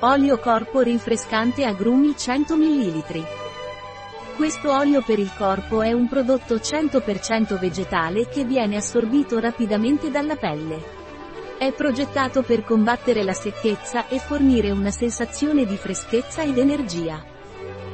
[0.00, 3.24] Olio corpo rinfrescante agrumi 100 ml.
[4.36, 10.36] Questo olio per il corpo è un prodotto 100% vegetale che viene assorbito rapidamente dalla
[10.36, 10.82] pelle.
[11.56, 17.24] È progettato per combattere la secchezza e fornire una sensazione di freschezza ed energia.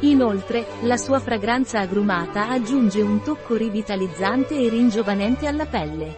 [0.00, 6.16] Inoltre, la sua fragranza agrumata aggiunge un tocco rivitalizzante e ringiovanente alla pelle.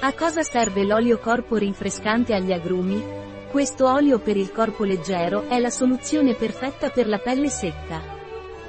[0.00, 3.24] A cosa serve l'olio corpo rinfrescante agli agrumi?
[3.56, 8.02] Questo olio per il corpo leggero è la soluzione perfetta per la pelle secca.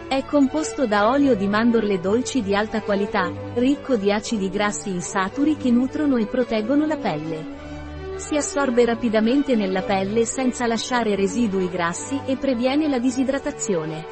[0.07, 5.57] È composto da olio di mandorle dolci di alta qualità, ricco di acidi grassi insaturi
[5.57, 8.15] che nutrono e proteggono la pelle.
[8.15, 14.05] Si assorbe rapidamente nella pelle senza lasciare residui grassi e previene la disidratazione.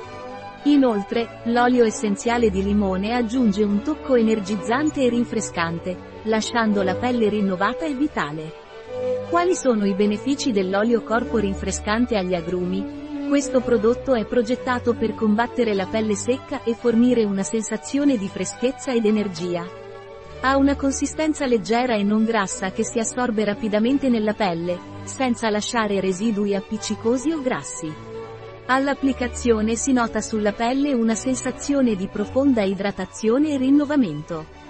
[0.64, 7.86] Inoltre, l'olio essenziale di limone aggiunge un tocco energizzante e rinfrescante, lasciando la pelle rinnovata
[7.86, 8.64] e vitale.
[9.30, 13.28] Quali sono i benefici dell'olio corpo rinfrescante agli agrumi?
[13.28, 18.94] Questo prodotto è progettato per combattere la pelle secca e fornire una sensazione di freschezza
[18.94, 19.66] ed energia.
[20.42, 26.00] Ha una consistenza leggera e non grassa che si assorbe rapidamente nella pelle, senza lasciare
[26.00, 27.92] residui appiccicosi o grassi.
[28.68, 34.64] All'applicazione si nota sulla pelle una sensazione di profonda idratazione e rinnovamento.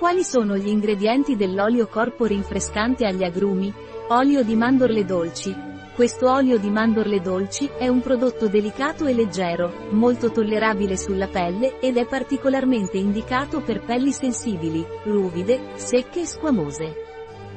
[0.00, 3.70] Quali sono gli ingredienti dell'olio corpo rinfrescante agli agrumi?
[4.08, 5.54] Olio di mandorle dolci,
[5.94, 11.78] questo olio di mandorle dolci è un prodotto delicato e leggero, molto tollerabile sulla pelle
[11.80, 16.94] ed è particolarmente indicato per pelli sensibili, ruvide, secche e squamose.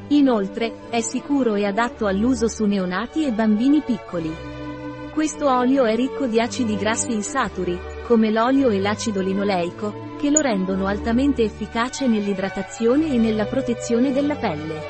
[0.09, 4.35] Inoltre, è sicuro e adatto all'uso su neonati e bambini piccoli.
[5.13, 10.39] Questo olio è ricco di acidi grassi insaturi, come l'olio e l'acido linoleico, che lo
[10.39, 14.81] rendono altamente efficace nell'idratazione e nella protezione della pelle.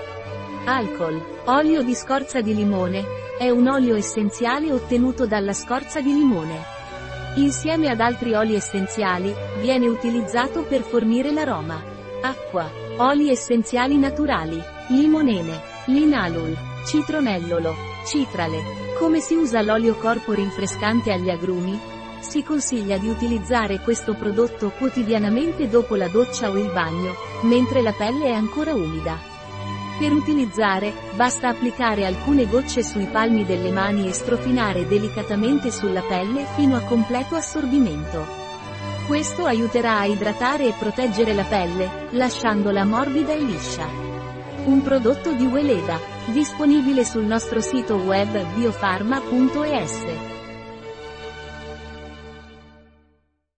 [0.65, 1.21] Alcol.
[1.45, 3.03] Olio di scorza di limone,
[3.37, 6.71] è un olio essenziale ottenuto dalla scorza di limone.
[7.35, 11.81] Insieme ad altri oli essenziali, viene utilizzato per fornire l'aroma.
[12.21, 12.69] Acqua.
[12.97, 14.61] Oli essenziali naturali.
[14.89, 15.59] Limonene.
[15.85, 16.55] Linalol.
[16.85, 17.73] Citronellolo.
[18.05, 18.61] Citrale.
[18.99, 21.77] Come si usa l'olio corpo rinfrescante agli agrumi?
[22.23, 27.13] Si consiglia di utilizzare questo prodotto quotidianamente dopo la doccia o il bagno,
[27.43, 29.19] mentre la pelle è ancora umida.
[29.99, 36.45] Per utilizzare, basta applicare alcune gocce sui palmi delle mani e strofinare delicatamente sulla pelle
[36.55, 38.25] fino a completo assorbimento.
[39.05, 43.85] Questo aiuterà a idratare e proteggere la pelle, lasciandola morbida e liscia.
[44.65, 50.42] Un prodotto di Weleda, disponibile sul nostro sito web biofarma.es.